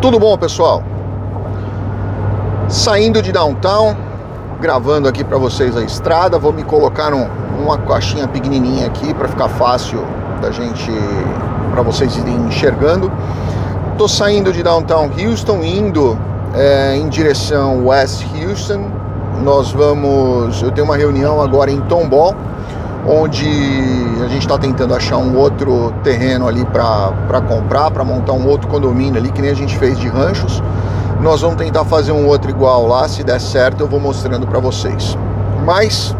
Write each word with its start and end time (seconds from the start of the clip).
Tudo 0.00 0.18
bom, 0.18 0.34
pessoal? 0.38 0.82
Saindo 2.70 3.20
de 3.20 3.30
downtown, 3.32 3.94
gravando 4.58 5.06
aqui 5.06 5.22
para 5.22 5.36
vocês 5.36 5.76
a 5.76 5.82
estrada, 5.82 6.38
vou 6.38 6.54
me 6.54 6.64
colocar 6.64 7.10
numa 7.10 7.76
caixinha 7.76 8.26
pequenininha 8.26 8.86
aqui 8.86 9.12
para 9.12 9.28
ficar 9.28 9.50
fácil 9.50 10.02
da 10.40 10.50
gente, 10.50 10.90
para 11.72 11.82
vocês 11.82 12.16
irem 12.16 12.34
enxergando. 12.46 13.12
Tô 13.98 14.08
saindo 14.08 14.54
de 14.54 14.62
downtown 14.62 15.10
Houston, 15.22 15.62
indo 15.62 16.18
é, 16.54 16.96
em 16.96 17.10
direção 17.10 17.86
West 17.86 18.24
Houston. 18.34 18.90
Nós 19.42 19.70
vamos, 19.70 20.62
eu 20.62 20.70
tenho 20.70 20.86
uma 20.86 20.96
reunião 20.96 21.42
agora 21.42 21.70
em 21.70 21.80
Tomball 21.82 22.34
onde 23.06 23.46
a 24.22 24.28
gente 24.28 24.42
está 24.42 24.58
tentando 24.58 24.94
achar 24.94 25.16
um 25.16 25.36
outro 25.36 25.92
terreno 26.02 26.46
ali 26.46 26.64
para 26.66 27.40
comprar, 27.48 27.90
para 27.90 28.04
montar 28.04 28.32
um 28.32 28.46
outro 28.46 28.68
condomínio 28.68 29.18
ali, 29.18 29.30
que 29.32 29.40
nem 29.40 29.50
a 29.50 29.54
gente 29.54 29.76
fez 29.78 29.98
de 29.98 30.08
ranchos. 30.08 30.62
Nós 31.20 31.40
vamos 31.40 31.56
tentar 31.56 31.84
fazer 31.84 32.12
um 32.12 32.26
outro 32.26 32.50
igual 32.50 32.86
lá, 32.86 33.08
se 33.08 33.22
der 33.22 33.40
certo 33.40 33.80
eu 33.80 33.88
vou 33.88 34.00
mostrando 34.00 34.46
para 34.46 34.58
vocês. 34.58 35.16
Mas 35.64 36.16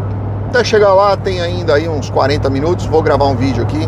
até 0.49 0.63
chegar 0.63 0.93
lá 0.93 1.15
tem 1.15 1.41
ainda 1.41 1.73
aí 1.75 1.87
uns 1.87 2.09
40 2.09 2.49
minutos, 2.49 2.85
vou 2.85 3.01
gravar 3.01 3.25
um 3.25 3.35
vídeo 3.35 3.63
aqui 3.63 3.87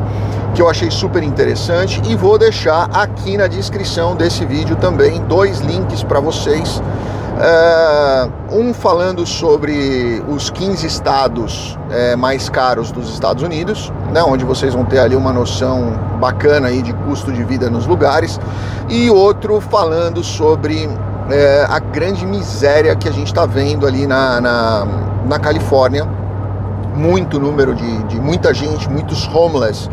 que 0.54 0.62
eu 0.62 0.70
achei 0.70 0.92
super 0.92 1.24
interessante 1.24 2.02
e 2.06 2.16
vou 2.16 2.38
deixar 2.38 2.88
aqui 2.94 3.36
na 3.36 3.48
descrição 3.48 4.16
desse 4.16 4.46
vídeo 4.46 4.76
também 4.76 5.20
dois 5.22 5.60
links 5.60 6.04
para 6.04 6.20
vocês 6.20 6.82
Uh, 7.34 8.56
um 8.56 8.74
falando 8.76 9.26
sobre 9.26 10.24
os 10.28 10.52
15 10.52 10.86
estados 10.86 11.80
é, 11.90 12.16
mais 12.16 12.48
caros 12.48 12.92
dos 12.92 13.10
Estados 13.10 13.42
Unidos, 13.42 13.92
né, 14.12 14.22
onde 14.22 14.46
vocês 14.46 14.76
vão 14.76 14.86
ter 14.86 15.00
ali 15.00 15.16
uma 15.16 15.34
noção 15.34 16.00
bacana 16.20 16.68
aí 16.68 16.84
de 16.84 16.94
custo 16.94 17.32
de 17.32 17.44
vida 17.44 17.72
nos 17.72 17.88
lugares, 17.88 18.40
e 18.88 19.10
outro 19.10 19.60
falando 19.60 20.24
sobre 20.24 20.88
é, 21.32 21.66
a 21.68 21.80
grande 21.80 22.24
miséria 22.24 22.96
que 22.96 23.10
a 23.10 23.12
gente 23.12 23.28
está 23.28 23.48
vendo 23.48 23.88
ali 23.88 24.06
na, 24.06 24.40
na, 24.40 24.88
na, 25.26 25.40
Califórnia. 25.40 26.08
Muito 26.96 27.40
número 27.40 27.74
de, 27.74 28.04
de 28.04 28.22
muita 28.22 28.54
gente, 28.54 28.88
muitos 28.88 29.28
homeless 29.28 29.90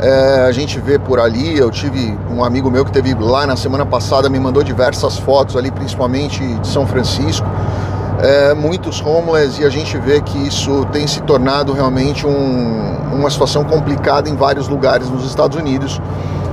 é, 0.00 0.46
a 0.46 0.52
gente 0.52 0.78
vê 0.80 0.98
por 0.98 1.20
ali, 1.20 1.56
eu 1.56 1.70
tive 1.70 2.18
um 2.30 2.42
amigo 2.42 2.70
meu 2.70 2.84
que 2.84 2.90
teve 2.90 3.14
lá 3.14 3.46
na 3.46 3.56
semana 3.56 3.86
passada, 3.86 4.28
me 4.28 4.40
mandou 4.40 4.62
diversas 4.62 5.16
fotos 5.18 5.56
ali, 5.56 5.70
principalmente 5.70 6.42
de 6.56 6.66
São 6.66 6.86
Francisco. 6.86 7.46
É, 8.20 8.54
muitos 8.54 9.00
homeless 9.00 9.60
e 9.60 9.64
a 9.64 9.68
gente 9.68 9.98
vê 9.98 10.20
que 10.20 10.38
isso 10.46 10.84
tem 10.92 11.06
se 11.06 11.20
tornado 11.22 11.72
realmente 11.72 12.26
um, 12.26 12.96
uma 13.12 13.28
situação 13.28 13.64
complicada 13.64 14.28
em 14.28 14.36
vários 14.36 14.68
lugares 14.68 15.10
nos 15.10 15.26
Estados 15.26 15.56
Unidos, 15.56 16.00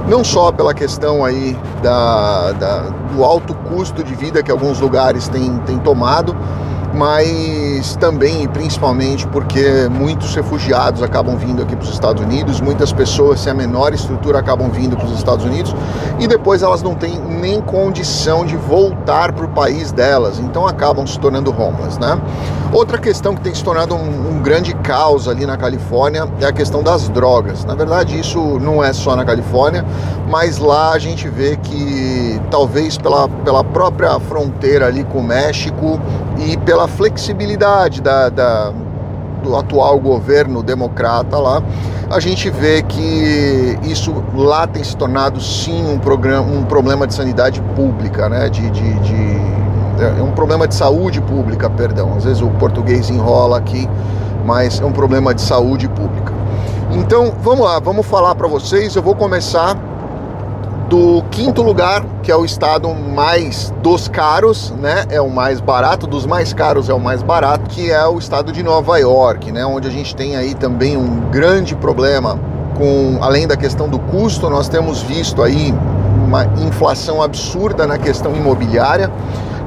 não 0.07 0.23
só 0.23 0.51
pela 0.51 0.73
questão 0.73 1.23
aí 1.23 1.57
da, 1.81 2.51
da 2.53 2.77
do 3.11 3.23
alto 3.23 3.53
custo 3.53 4.03
de 4.03 4.15
vida 4.15 4.41
que 4.41 4.51
alguns 4.51 4.79
lugares 4.79 5.27
têm, 5.27 5.57
têm 5.65 5.77
tomado, 5.79 6.35
mas 6.93 7.95
também 7.95 8.43
e 8.43 8.47
principalmente 8.47 9.25
porque 9.27 9.87
muitos 9.89 10.35
refugiados 10.35 11.01
acabam 11.01 11.37
vindo 11.37 11.61
aqui 11.61 11.75
para 11.75 11.85
os 11.85 11.91
Estados 11.91 12.23
Unidos, 12.23 12.59
muitas 12.59 12.91
pessoas 12.91 13.39
sem 13.39 13.51
a 13.51 13.55
menor 13.55 13.93
estrutura 13.93 14.39
acabam 14.39 14.69
vindo 14.69 14.95
para 14.95 15.05
os 15.05 15.17
Estados 15.17 15.45
Unidos 15.45 15.75
e 16.19 16.27
depois 16.27 16.61
elas 16.61 16.81
não 16.81 16.95
têm 16.95 17.19
nem 17.19 17.61
condição 17.61 18.45
de 18.45 18.55
voltar 18.55 19.31
para 19.31 19.45
o 19.45 19.49
país 19.49 19.91
delas, 19.91 20.39
então 20.39 20.67
acabam 20.67 21.05
se 21.07 21.19
tornando 21.19 21.51
homeless, 21.51 21.99
né? 21.99 22.19
Outra 22.73 22.97
questão 22.97 23.35
que 23.35 23.41
tem 23.41 23.53
se 23.53 23.63
tornado 23.63 23.95
um, 23.95 24.37
um 24.37 24.41
grande 24.41 24.73
caos 24.75 25.27
ali 25.27 25.45
na 25.45 25.57
Califórnia 25.57 26.25
é 26.39 26.45
a 26.45 26.53
questão 26.53 26.81
das 26.81 27.09
drogas. 27.09 27.65
Na 27.65 27.75
verdade, 27.75 28.17
isso 28.17 28.39
não 28.61 28.81
é 28.81 28.93
só 28.93 29.13
na 29.13 29.25
Califórnia, 29.25 29.85
mas 30.29 30.57
lá 30.57 30.93
a 30.93 30.99
gente 30.99 31.27
vê 31.27 31.57
que 31.57 32.39
talvez 32.49 32.97
pela, 32.97 33.27
pela 33.27 33.61
própria 33.61 34.17
fronteira 34.21 34.87
ali 34.87 35.03
com 35.03 35.19
o 35.19 35.23
México 35.23 35.99
e 36.41 36.57
pela 36.57 36.87
flexibilidade 36.87 38.01
da, 38.01 38.29
da, 38.29 38.73
do 39.43 39.55
atual 39.55 39.99
governo 39.99 40.63
democrata 40.63 41.37
lá, 41.37 41.61
a 42.09 42.19
gente 42.19 42.49
vê 42.49 42.81
que 42.81 43.77
isso 43.83 44.13
lá 44.35 44.67
tem 44.67 44.83
se 44.83 44.95
tornado 44.97 45.39
sim 45.39 45.93
um, 45.93 45.97
programa, 45.97 46.45
um 46.45 46.63
problema 46.63 47.07
de 47.07 47.13
sanidade 47.13 47.61
pública, 47.75 48.27
né? 48.27 48.49
de, 48.49 48.69
de, 48.69 48.93
de 48.99 49.41
é 49.99 50.23
um 50.23 50.31
problema 50.31 50.67
de 50.67 50.73
saúde 50.73 51.21
pública, 51.21 51.69
perdão. 51.69 52.15
Às 52.17 52.23
vezes 52.23 52.41
o 52.41 52.47
português 52.47 53.09
enrola 53.09 53.57
aqui, 53.57 53.87
mas 54.45 54.81
é 54.81 54.85
um 54.85 54.91
problema 54.91 55.33
de 55.33 55.41
saúde 55.41 55.87
pública. 55.87 56.33
Então, 56.91 57.33
vamos 57.41 57.63
lá, 57.63 57.79
vamos 57.79 58.05
falar 58.05 58.35
para 58.35 58.47
vocês. 58.47 58.95
Eu 58.95 59.03
vou 59.03 59.15
começar 59.15 59.77
do 60.91 61.23
quinto 61.31 61.61
lugar, 61.61 62.03
que 62.21 62.29
é 62.29 62.35
o 62.35 62.43
estado 62.43 62.93
mais 62.93 63.73
dos 63.81 64.09
caros, 64.09 64.71
né? 64.71 65.05
É 65.09 65.21
o 65.21 65.29
mais 65.29 65.61
barato, 65.61 66.05
dos 66.05 66.25
mais 66.25 66.51
caros 66.51 66.89
é 66.89 66.93
o 66.93 66.99
mais 66.99 67.23
barato, 67.23 67.69
que 67.69 67.89
é 67.89 68.05
o 68.05 68.19
estado 68.19 68.51
de 68.51 68.61
Nova 68.61 68.97
York, 68.97 69.53
né? 69.53 69.65
Onde 69.65 69.87
a 69.87 69.89
gente 69.89 70.13
tem 70.13 70.35
aí 70.35 70.53
também 70.53 70.97
um 70.97 71.29
grande 71.31 71.77
problema 71.77 72.37
com, 72.77 73.19
além 73.21 73.47
da 73.47 73.55
questão 73.55 73.87
do 73.87 73.97
custo, 73.99 74.49
nós 74.49 74.67
temos 74.67 75.01
visto 75.01 75.41
aí 75.41 75.73
uma 76.25 76.43
inflação 76.61 77.23
absurda 77.23 77.87
na 77.87 77.97
questão 77.97 78.35
imobiliária. 78.35 79.09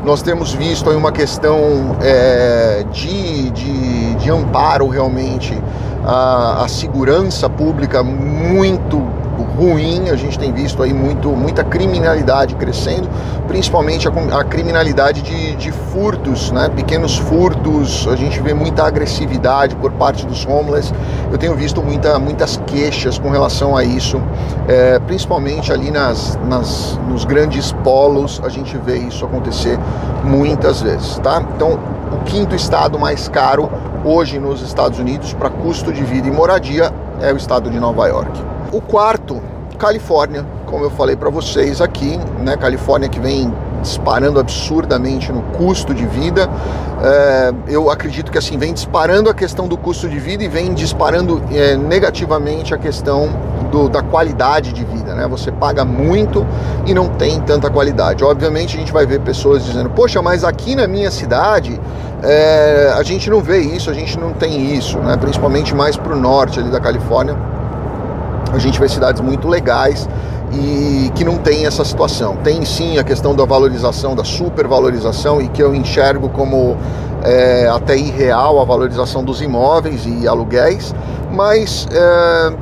Nós 0.05 0.21
temos 0.21 0.53
visto 0.53 0.91
aí 0.91 0.97
uma 0.97 1.11
questão 1.11 1.97
é, 2.03 2.85
de, 2.93 3.49
de, 3.49 4.15
de 4.17 4.31
amparo 4.31 4.89
realmente 4.89 5.59
à, 6.05 6.65
à 6.65 6.69
segurança 6.69 7.49
pública 7.49 8.03
muito 8.03 9.24
ruim, 9.43 10.11
a 10.11 10.17
gente 10.17 10.39
tem 10.39 10.53
visto 10.53 10.83
aí 10.83 10.93
muito, 10.93 11.29
muita 11.31 11.65
criminalidade 11.65 12.55
crescendo, 12.55 13.09
principalmente 13.47 14.09
a, 14.09 14.13
a 14.39 14.45
criminalidade 14.45 15.23
de, 15.23 15.57
de, 15.57 15.73
furtos, 15.73 16.51
né? 16.51 16.69
pequenos 16.69 17.17
furtos, 17.17 18.07
a 18.09 18.17
gente 18.17 18.41
vê 18.41 18.55
muita 18.55 18.85
agressividade 18.85 19.77
por 19.77 19.93
parte 19.93 20.27
dos 20.27 20.47
homeless, 20.47 20.93
eu 21.31 21.39
tenho 21.39 21.55
visto 21.55 21.83
muita, 21.83 22.19
muitas 22.19 22.57
queixas 22.67 23.19
com 23.19 23.31
relação 23.31 23.77
a 23.77 23.85
isso, 23.85 24.21
é, 24.69 24.99
principalmente 25.01 25.73
ali 25.73 25.91
nas, 25.91 26.39
nas, 26.49 26.99
nos 27.09 27.25
grandes 27.25 27.73
polos, 27.85 28.41
a 28.45 28.49
gente 28.49 28.77
vê 28.79 28.99
isso 28.99 29.25
acontecer 29.25 29.79
muitas 30.23 30.81
vezes, 30.81 31.19
tá? 31.19 31.43
Então, 31.55 31.79
o 32.13 32.25
quinto 32.25 32.55
estado 32.55 32.99
mais 32.99 33.29
caro 33.29 33.69
hoje 34.05 34.39
nos 34.39 34.61
Estados 34.61 34.99
Unidos 34.99 35.33
para 35.33 35.51
custo 35.51 35.93
de 35.93 36.05
vida 36.05 36.29
e 36.29 36.31
moradia 36.31 36.93
é 37.21 37.33
o 37.33 37.37
estado 37.37 37.71
de 37.71 37.81
Nova 37.81 38.07
York. 38.07 38.54
O 38.75 38.81
quarto, 38.81 39.41
Califórnia, 39.79 40.45
como 40.67 40.85
eu 40.85 40.91
falei 40.91 41.15
para 41.15 41.31
vocês 41.31 41.81
aqui, 41.81 42.19
né? 42.41 42.57
Califórnia 42.57 43.09
que 43.09 43.21
vem 43.21 43.55
disparando 43.81 44.41
absurdamente 44.41 45.31
no 45.31 45.43
custo 45.57 45.95
de 45.95 46.05
vida. 46.05 46.51
É, 47.01 47.53
eu 47.69 47.89
acredito 47.89 48.33
que 48.33 48.39
assim 48.39 48.59
vem 48.59 48.73
disparando 48.73 49.31
a 49.31 49.35
questão 49.35 49.69
do 49.69 49.77
custo 49.77 50.09
de 50.09 50.19
vida 50.19 50.43
e 50.43 50.49
vem 50.49 50.75
disparando 50.75 51.41
é, 51.53 51.77
negativamente 51.77 52.75
a 52.75 52.77
questão 52.77 53.29
do, 53.71 53.89
da 53.89 54.03
qualidade 54.03 54.73
de 54.73 54.85
vida, 54.85 55.15
né? 55.15 55.29
Você 55.29 55.53
paga 55.53 55.85
muito 55.85 56.45
e 56.85 56.93
não 56.93 57.11
tem 57.11 57.41
tanta 57.43 57.71
qualidade. 57.71 58.25
Obviamente 58.25 58.77
a 58.77 58.81
gente 58.81 58.93
vai 58.93 59.07
ver 59.07 59.21
pessoas 59.21 59.65
dizendo, 59.65 59.91
poxa, 59.91 60.21
mas 60.21 60.43
aqui 60.43 60.75
na 60.75 60.89
minha 60.89 61.13
cidade 61.13 61.81
é, 62.25 62.93
a 62.93 63.05
gente 63.05 63.31
não 63.31 63.41
vê 63.41 63.61
isso, 63.61 63.89
a 63.89 63.95
gente 63.95 64.19
não 64.19 64.33
tem 64.33 64.75
isso, 64.75 64.99
né? 64.99 65.17
Principalmente 65.17 65.73
mais 65.73 65.97
para 65.97 66.13
o 66.13 66.19
norte 66.19 66.59
ali 66.59 66.73
da 66.73 66.81
Califórnia 66.81 67.54
a 68.55 68.59
gente 68.59 68.79
vê 68.79 68.89
cidades 68.89 69.21
muito 69.21 69.49
legais 69.49 70.09
e 70.53 71.11
que 71.15 71.25
não 71.25 71.39
tem 71.39 71.67
essa 71.67 71.85
situação. 71.85 72.37
Tem 72.37 72.65
sim 72.65 72.99
a 72.99 73.05
questão 73.05 73.35
da 73.35 73.45
valorização, 73.45 74.15
da 74.15 74.25
supervalorização 74.25 75.41
e 75.41 75.49
que 75.49 75.63
eu 75.63 75.75
enxergo 75.75 76.29
como 76.29 76.77
é, 77.23 77.69
até 77.69 77.97
irreal 77.97 78.61
a 78.61 78.65
valorização 78.65 79.25
dos 79.25 79.41
imóveis 79.41 80.05
e 80.07 80.29
aluguéis, 80.29 80.95
mas 81.33 81.89
é, 81.91 82.53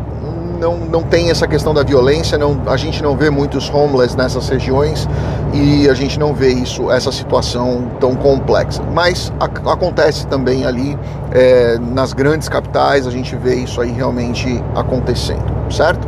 não, 0.62 0.78
não 0.78 1.02
tem 1.02 1.28
essa 1.28 1.46
questão 1.48 1.74
da 1.74 1.82
violência, 1.82 2.38
não, 2.38 2.62
a 2.66 2.76
gente 2.76 3.02
não 3.02 3.16
vê 3.16 3.28
muitos 3.28 3.68
homeless 3.68 4.16
nessas 4.16 4.48
regiões 4.48 5.08
e 5.52 5.88
a 5.88 5.94
gente 5.94 6.18
não 6.20 6.32
vê 6.32 6.52
isso, 6.52 6.88
essa 6.90 7.10
situação 7.10 7.90
tão 7.98 8.14
complexa. 8.14 8.80
Mas 8.94 9.32
a, 9.40 9.46
acontece 9.72 10.24
também 10.28 10.64
ali 10.64 10.96
é, 11.32 11.78
nas 11.78 12.12
grandes 12.12 12.48
capitais, 12.48 13.08
a 13.08 13.10
gente 13.10 13.34
vê 13.34 13.56
isso 13.56 13.80
aí 13.80 13.90
realmente 13.90 14.62
acontecendo, 14.76 15.44
certo? 15.68 16.06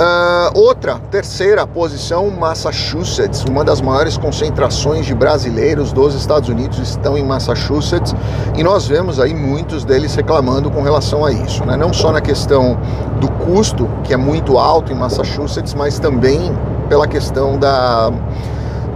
Uh, 0.00 0.58
outra, 0.58 0.98
terceira 1.10 1.66
posição, 1.66 2.30
Massachusetts. 2.30 3.44
Uma 3.44 3.62
das 3.62 3.82
maiores 3.82 4.16
concentrações 4.16 5.04
de 5.04 5.14
brasileiros 5.14 5.92
dos 5.92 6.14
Estados 6.14 6.48
Unidos 6.48 6.78
estão 6.78 7.18
em 7.18 7.22
Massachusetts 7.22 8.14
e 8.56 8.62
nós 8.62 8.86
vemos 8.86 9.20
aí 9.20 9.34
muitos 9.34 9.84
deles 9.84 10.14
reclamando 10.14 10.70
com 10.70 10.80
relação 10.80 11.22
a 11.22 11.30
isso, 11.30 11.66
né? 11.66 11.76
não 11.76 11.92
só 11.92 12.12
na 12.12 12.22
questão 12.22 12.78
do 13.20 13.30
custo, 13.44 13.86
que 14.02 14.14
é 14.14 14.16
muito 14.16 14.56
alto 14.56 14.90
em 14.90 14.94
Massachusetts, 14.94 15.74
mas 15.74 15.98
também 15.98 16.50
pela 16.88 17.06
questão 17.06 17.58
da 17.58 18.10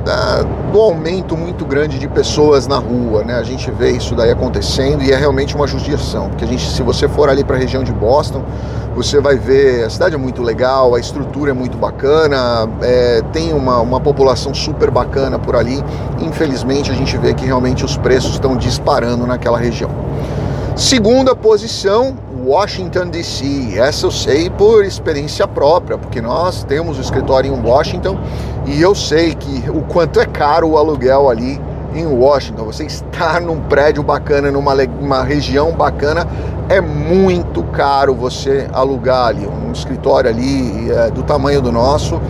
da, 0.05 0.43
do 0.71 0.79
aumento 0.81 1.37
muito 1.37 1.65
grande 1.65 1.99
de 1.99 2.07
pessoas 2.07 2.67
na 2.67 2.77
rua, 2.77 3.25
né? 3.25 3.35
A 3.35 3.43
gente 3.43 3.71
vê 3.71 3.91
isso 3.91 4.15
daí 4.15 4.31
acontecendo 4.31 5.03
e 5.03 5.11
é 5.11 5.17
realmente 5.17 5.57
uma 5.57 5.67
judiação, 5.67 6.29
porque 6.29 6.45
a 6.45 6.49
gente, 6.49 6.69
se 6.71 6.83
você 6.83 7.09
for 7.09 7.29
ali 7.29 7.43
para 7.43 7.57
a 7.57 7.59
região 7.59 7.83
de 7.83 7.93
Boston, 7.93 8.43
você 8.95 9.21
vai 9.21 9.37
ver 9.37 9.85
a 9.85 9.91
cidade 9.91 10.15
é 10.15 10.19
muito 10.19 10.43
legal, 10.43 10.95
a 10.95 11.01
estrutura 11.01 11.51
é 11.51 11.55
muito 11.55 11.77
bacana, 11.77 12.69
é, 12.83 13.23
tem 13.33 13.53
uma, 13.53 13.81
uma 13.81 14.01
população 14.01 14.55
super 14.55 14.91
bacana 14.91 15.39
por 15.39 15.57
ali. 15.57 15.83
Infelizmente, 16.21 16.91
a 16.91 16.95
gente 16.95 17.17
vê 17.19 17.35
que 17.35 17.45
realmente 17.45 17.85
os 17.85 17.97
preços 17.97 18.33
estão 18.33 18.57
disparando 18.57 19.27
naquela 19.27 19.59
região. 19.59 19.91
Segunda 20.77 21.35
posição, 21.35 22.17
Washington 22.45 23.07
DC. 23.07 23.79
Essa 23.79 24.07
eu 24.07 24.11
sei 24.11 24.51
por 24.51 24.85
experiência 24.85 25.49
própria, 25.49 25.97
porque 25.97 26.21
nós 26.21 26.63
temos 26.63 26.99
o 26.99 27.01
escritório 27.01 27.51
em 27.53 27.59
Washington 27.59 28.19
e 28.67 28.81
eu 28.81 28.95
sei 28.95 29.35
que 29.35 29.71
o 29.71 29.81
quanto 29.83 30.21
é 30.21 30.27
caro 30.27 30.71
o 30.71 30.77
aluguel 30.77 31.31
ali 31.31 31.59
em 31.95 32.07
Washington. 32.07 32.65
Você 32.65 32.85
estar 32.85 33.41
num 33.41 33.61
prédio 33.61 34.03
bacana, 34.03 34.51
numa 34.51 34.75
uma 35.01 35.23
região 35.23 35.73
bacana, 35.73 36.27
é 36.69 36.81
muito 36.81 37.63
caro 37.65 38.15
você 38.15 38.69
alugar 38.73 39.29
ali. 39.29 39.47
Um 39.47 39.73
escritório 39.73 40.29
ali 40.29 40.91
é, 40.91 41.11
do 41.11 41.23
tamanho 41.23 41.63
do 41.63 41.73
nosso 41.73 42.21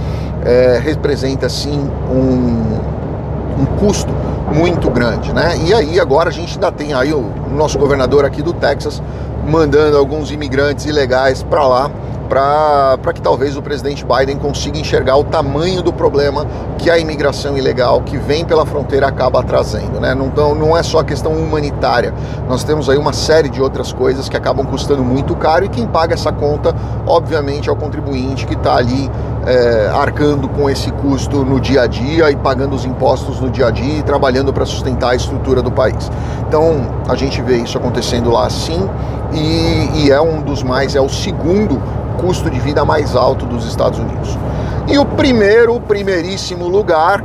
é, 0.44 0.80
representa 0.80 1.48
sim 1.48 1.90
um, 2.08 3.62
um 3.62 3.66
custo 3.78 4.12
muito 4.54 4.88
grande, 4.90 5.32
né? 5.32 5.56
E 5.64 5.74
aí 5.74 5.98
agora 5.98 6.28
a 6.28 6.32
gente 6.32 6.54
ainda 6.54 6.70
tem 6.70 6.92
aí 6.94 7.12
o 7.12 7.32
nosso 7.50 7.78
governador 7.78 8.24
aqui 8.24 8.42
do 8.42 8.52
Texas 8.52 9.02
mandando 9.46 9.96
alguns 9.96 10.30
imigrantes 10.30 10.84
ilegais 10.86 11.42
para 11.42 11.66
lá 11.66 11.90
para 12.28 13.12
que 13.12 13.20
talvez 13.20 13.56
o 13.56 13.62
presidente 13.62 14.04
Biden 14.04 14.38
consiga 14.38 14.78
enxergar 14.78 15.16
o 15.16 15.24
tamanho 15.24 15.82
do 15.82 15.92
problema 15.92 16.46
que 16.78 16.90
a 16.90 16.98
imigração 16.98 17.56
ilegal 17.56 18.00
que 18.02 18.16
vem 18.16 18.44
pela 18.44 18.66
fronteira 18.66 19.06
acaba 19.06 19.42
trazendo. 19.42 20.00
Né? 20.00 20.14
Não, 20.14 20.54
não 20.54 20.76
é 20.76 20.82
só 20.82 21.00
a 21.00 21.04
questão 21.04 21.32
humanitária, 21.32 22.12
nós 22.48 22.64
temos 22.64 22.88
aí 22.88 22.96
uma 22.96 23.12
série 23.12 23.48
de 23.48 23.62
outras 23.62 23.92
coisas 23.92 24.28
que 24.28 24.36
acabam 24.36 24.66
custando 24.66 25.04
muito 25.04 25.36
caro 25.36 25.64
e 25.64 25.68
quem 25.68 25.86
paga 25.86 26.14
essa 26.14 26.32
conta, 26.32 26.74
obviamente, 27.06 27.68
é 27.68 27.72
o 27.72 27.76
contribuinte 27.76 28.46
que 28.46 28.54
está 28.54 28.76
ali 28.76 29.10
é, 29.46 29.90
arcando 29.94 30.48
com 30.48 30.68
esse 30.68 30.90
custo 30.90 31.44
no 31.44 31.60
dia 31.60 31.82
a 31.82 31.86
dia 31.86 32.30
e 32.30 32.36
pagando 32.36 32.74
os 32.74 32.84
impostos 32.84 33.40
no 33.40 33.50
dia 33.50 33.66
a 33.66 33.70
dia 33.70 33.98
e 33.98 34.02
trabalhando 34.02 34.52
para 34.52 34.64
sustentar 34.64 35.10
a 35.10 35.14
estrutura 35.14 35.60
do 35.62 35.70
país. 35.70 36.10
Então 36.48 36.86
a 37.08 37.14
gente 37.14 37.40
vê 37.42 37.58
isso 37.58 37.76
acontecendo 37.76 38.30
lá 38.30 38.48
sim 38.48 38.88
e, 39.34 40.04
e 40.04 40.10
é 40.10 40.20
um 40.20 40.40
dos 40.40 40.62
mais, 40.62 40.94
é 40.94 41.00
o 41.00 41.08
segundo 41.08 41.80
custo 42.20 42.50
de 42.50 42.58
vida 42.60 42.84
mais 42.84 43.14
alto 43.14 43.44
dos 43.46 43.66
Estados 43.66 43.98
Unidos. 43.98 44.38
E 44.86 44.98
o 44.98 45.04
primeiro, 45.04 45.80
primeiríssimo 45.80 46.68
lugar, 46.68 47.24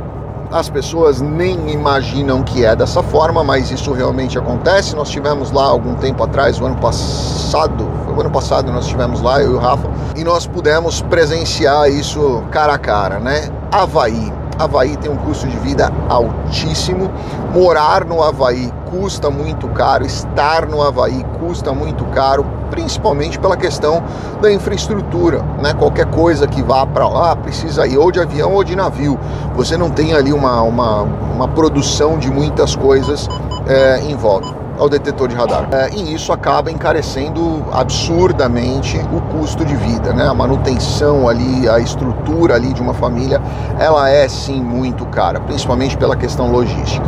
as 0.50 0.68
pessoas 0.68 1.20
nem 1.20 1.70
imaginam 1.70 2.42
que 2.42 2.64
é 2.64 2.74
dessa 2.74 3.02
forma, 3.02 3.44
mas 3.44 3.70
isso 3.70 3.92
realmente 3.92 4.38
acontece. 4.38 4.96
Nós 4.96 5.08
tivemos 5.08 5.52
lá 5.52 5.64
algum 5.64 5.94
tempo 5.94 6.24
atrás, 6.24 6.60
o 6.60 6.66
ano 6.66 6.76
passado, 6.76 7.88
foi 8.04 8.14
o 8.14 8.20
ano 8.20 8.30
passado 8.30 8.72
nós 8.72 8.84
estivemos 8.84 9.20
lá, 9.22 9.40
eu 9.40 9.52
e 9.52 9.54
o 9.54 9.58
Rafa, 9.58 9.88
e 10.16 10.24
nós 10.24 10.46
pudemos 10.46 11.02
presenciar 11.02 11.88
isso 11.88 12.42
cara 12.50 12.74
a 12.74 12.78
cara, 12.78 13.20
né? 13.20 13.48
Havaí. 13.70 14.39
Havaí 14.60 14.94
tem 14.98 15.10
um 15.10 15.16
custo 15.16 15.48
de 15.48 15.56
vida 15.58 15.90
altíssimo. 16.08 17.10
Morar 17.54 18.04
no 18.04 18.22
Havaí 18.22 18.70
custa 18.90 19.30
muito 19.30 19.66
caro, 19.68 20.04
estar 20.04 20.66
no 20.66 20.82
Havaí 20.82 21.24
custa 21.38 21.72
muito 21.72 22.04
caro, 22.06 22.44
principalmente 22.70 23.38
pela 23.38 23.56
questão 23.56 24.02
da 24.42 24.52
infraestrutura. 24.52 25.42
Né? 25.62 25.72
Qualquer 25.72 26.06
coisa 26.10 26.46
que 26.46 26.62
vá 26.62 26.86
para 26.86 27.08
lá 27.08 27.34
precisa 27.34 27.86
ir 27.86 27.96
ou 27.96 28.12
de 28.12 28.20
avião 28.20 28.52
ou 28.52 28.62
de 28.62 28.76
navio. 28.76 29.18
Você 29.54 29.78
não 29.78 29.88
tem 29.88 30.12
ali 30.12 30.32
uma, 30.32 30.60
uma, 30.60 31.02
uma 31.02 31.48
produção 31.48 32.18
de 32.18 32.30
muitas 32.30 32.76
coisas 32.76 33.28
é, 33.66 34.00
em 34.02 34.14
volta 34.14 34.59
ao 34.80 34.88
detetor 34.88 35.28
de 35.28 35.34
radar. 35.34 35.68
É, 35.70 35.90
e 35.90 36.14
isso 36.14 36.32
acaba 36.32 36.70
encarecendo 36.70 37.62
absurdamente 37.70 38.98
o 39.12 39.20
custo 39.36 39.62
de 39.64 39.76
vida, 39.76 40.14
né? 40.14 40.26
A 40.26 40.32
manutenção 40.32 41.28
ali, 41.28 41.68
a 41.68 41.78
estrutura 41.78 42.54
ali 42.54 42.72
de 42.72 42.80
uma 42.80 42.94
família, 42.94 43.40
ela 43.78 44.08
é 44.08 44.26
sim 44.26 44.60
muito 44.60 45.04
cara, 45.06 45.38
principalmente 45.40 45.96
pela 45.98 46.16
questão 46.16 46.50
logística. 46.50 47.06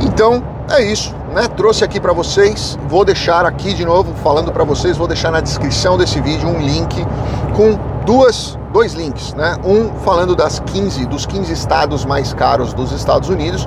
Então, 0.00 0.42
é 0.68 0.82
isso, 0.82 1.14
né? 1.32 1.46
Trouxe 1.56 1.84
aqui 1.84 2.00
para 2.00 2.12
vocês, 2.12 2.76
vou 2.88 3.04
deixar 3.04 3.46
aqui 3.46 3.72
de 3.72 3.84
novo 3.84 4.12
falando 4.24 4.50
para 4.50 4.64
vocês, 4.64 4.96
vou 4.96 5.06
deixar 5.06 5.30
na 5.30 5.40
descrição 5.40 5.96
desse 5.96 6.20
vídeo 6.20 6.48
um 6.48 6.58
link 6.58 7.06
com 7.54 7.78
duas 8.04 8.58
dois 8.76 8.92
links, 8.92 9.32
né? 9.32 9.56
Um 9.64 9.88
falando 10.00 10.36
das 10.36 10.60
15 10.60 11.06
dos 11.06 11.24
15 11.24 11.50
estados 11.50 12.04
mais 12.04 12.34
caros 12.34 12.74
dos 12.74 12.92
Estados 12.92 13.30
Unidos 13.30 13.66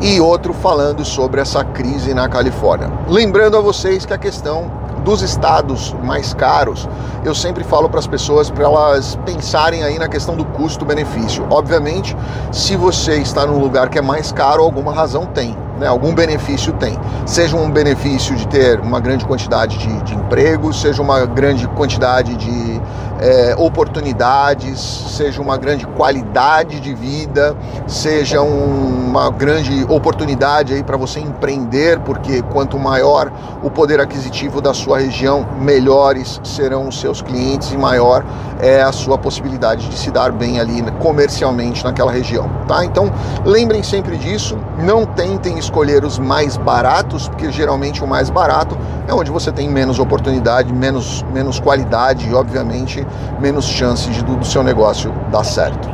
e 0.00 0.20
outro 0.20 0.52
falando 0.52 1.04
sobre 1.04 1.40
essa 1.40 1.62
crise 1.62 2.12
na 2.12 2.28
Califórnia. 2.28 2.90
Lembrando 3.06 3.56
a 3.56 3.60
vocês 3.60 4.04
que 4.04 4.12
a 4.12 4.18
questão 4.18 4.68
dos 5.04 5.22
estados 5.22 5.94
mais 6.02 6.34
caros, 6.34 6.88
eu 7.24 7.36
sempre 7.36 7.62
falo 7.62 7.88
para 7.88 8.00
as 8.00 8.08
pessoas 8.08 8.50
para 8.50 8.64
elas 8.64 9.16
pensarem 9.24 9.84
aí 9.84 9.96
na 9.96 10.08
questão 10.08 10.34
do 10.34 10.44
custo-benefício. 10.44 11.46
Obviamente, 11.50 12.16
se 12.50 12.74
você 12.74 13.14
está 13.18 13.46
num 13.46 13.60
lugar 13.60 13.88
que 13.88 13.98
é 13.98 14.02
mais 14.02 14.32
caro, 14.32 14.64
alguma 14.64 14.92
razão 14.92 15.24
tem 15.24 15.56
né, 15.78 15.86
algum 15.86 16.14
benefício 16.14 16.72
tem. 16.74 16.98
Seja 17.24 17.56
um 17.56 17.70
benefício 17.70 18.34
de 18.34 18.46
ter 18.48 18.80
uma 18.80 19.00
grande 19.00 19.24
quantidade 19.24 19.78
de, 19.78 20.02
de 20.02 20.14
empregos, 20.14 20.80
seja 20.80 21.00
uma 21.00 21.24
grande 21.24 21.66
quantidade 21.68 22.34
de 22.36 22.80
é, 23.20 23.54
oportunidades, 23.56 24.80
seja 24.80 25.42
uma 25.42 25.56
grande 25.56 25.86
qualidade 25.86 26.80
de 26.80 26.94
vida, 26.94 27.56
seja 27.86 28.40
um, 28.42 29.08
uma 29.08 29.30
grande 29.30 29.84
oportunidade 29.88 30.74
aí 30.74 30.82
para 30.82 30.96
você 30.96 31.20
empreender, 31.20 31.98
porque 32.00 32.42
quanto 32.42 32.78
maior 32.78 33.32
o 33.62 33.70
poder 33.70 34.00
aquisitivo 34.00 34.60
da 34.60 34.72
sua 34.72 34.98
região, 34.98 35.46
melhores 35.60 36.40
serão 36.44 36.88
os 36.88 37.00
seus 37.00 37.20
clientes 37.20 37.72
e 37.72 37.76
maior 37.76 38.24
é 38.60 38.82
a 38.82 38.92
sua 38.92 39.16
possibilidade 39.18 39.88
de 39.88 39.96
se 39.96 40.10
dar 40.10 40.32
bem 40.32 40.60
ali 40.60 40.82
comercialmente 41.00 41.84
naquela 41.84 42.10
região, 42.10 42.48
tá? 42.66 42.84
Então 42.84 43.10
lembrem 43.44 43.82
sempre 43.82 44.16
disso, 44.16 44.58
não 44.78 45.04
tentem 45.04 45.58
escolher 45.58 46.04
os 46.04 46.18
mais 46.18 46.56
baratos, 46.56 47.28
porque 47.28 47.50
geralmente 47.50 48.02
o 48.02 48.06
mais 48.06 48.30
barato 48.30 48.76
é 49.08 49.14
onde 49.14 49.30
você 49.30 49.50
tem 49.50 49.68
menos 49.68 49.98
oportunidade, 49.98 50.72
menos, 50.72 51.24
menos 51.32 51.58
qualidade 51.58 52.28
e, 52.28 52.34
obviamente, 52.34 53.06
menos 53.40 53.64
chance 53.64 54.08
de, 54.10 54.22
do 54.22 54.44
seu 54.44 54.62
negócio 54.62 55.12
dar 55.30 55.44
certo. 55.44 55.88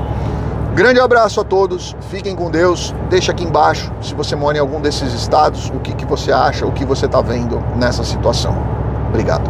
Grande 0.75 0.99
abraço 0.99 1.41
a 1.41 1.45
todos, 1.45 1.95
fiquem 2.11 2.35
com 2.35 2.51
Deus. 2.51 2.93
Deixa 3.09 3.31
aqui 3.31 3.45
embaixo 3.45 3.93
se 4.03 4.13
você 4.13 4.35
mora 4.35 4.57
em 4.57 4.61
algum 4.61 4.81
desses 4.81 5.13
estados, 5.13 5.71
o 5.71 5.79
que, 5.79 5.95
que 5.95 6.05
você 6.05 6.33
acha, 6.33 6.67
o 6.67 6.73
que 6.73 6.85
você 6.85 7.07
está 7.07 7.21
vendo 7.21 7.61
nessa 7.77 8.03
situação. 8.03 8.57
Obrigado. 9.09 9.49